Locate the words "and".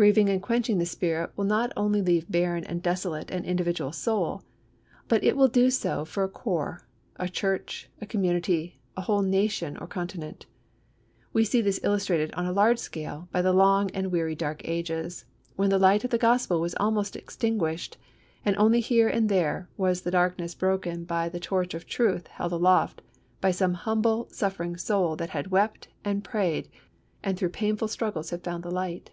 0.30-0.40, 2.64-2.82, 13.90-14.10, 18.42-18.56, 19.10-19.28, 26.02-26.24, 27.22-27.38